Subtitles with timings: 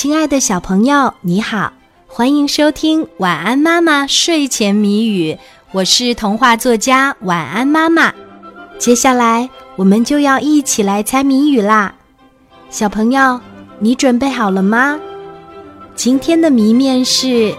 [0.00, 1.72] 亲爱的小朋友，你好，
[2.06, 5.32] 欢迎收听《晚安妈妈睡前谜语》，
[5.72, 8.14] 我是童话作家晚安妈妈。
[8.78, 11.94] 接下来我们就要一起来猜谜语啦，
[12.70, 13.40] 小朋友，
[13.80, 15.00] 你准备好了吗？
[15.96, 17.52] 今天的谜面是：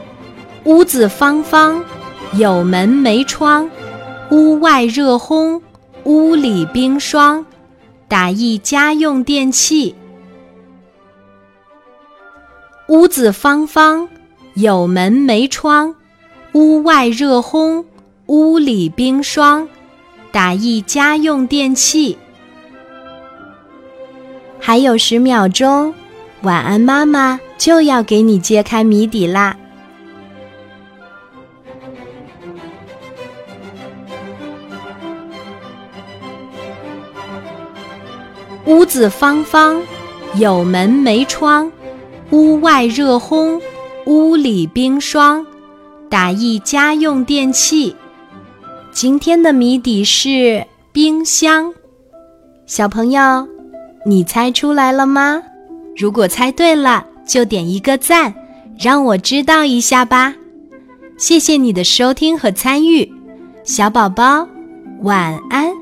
[0.64, 1.84] 屋子方方，
[2.36, 3.70] 有门没窗，
[4.32, 5.62] 屋外热烘，
[6.06, 7.46] 屋里冰霜，
[8.08, 9.94] 打一家用电器。
[12.89, 14.07] 屋子方方，
[14.55, 15.93] 有门没窗，
[16.53, 17.85] 屋外热烘，
[18.25, 19.67] 屋里冰霜，
[20.31, 22.17] 打一家用电器。
[24.59, 25.93] 还有十秒钟，
[26.41, 29.55] 晚安妈妈就要给你揭开谜底啦！
[38.65, 39.79] 屋子方方，
[40.34, 41.71] 有门没窗。
[42.32, 43.60] 屋外热烘，
[44.05, 45.44] 屋里冰霜，
[46.10, 47.96] 打一家用电器。
[48.91, 51.74] 今天的谜底是冰箱。
[52.68, 53.48] 小朋友，
[54.05, 55.41] 你猜出来了吗？
[55.98, 58.32] 如果猜对了，就点一个赞，
[58.77, 60.36] 让我知道一下吧。
[61.18, 63.12] 谢谢你的收听和参与，
[63.64, 64.47] 小宝宝，
[65.02, 65.78] 晚安。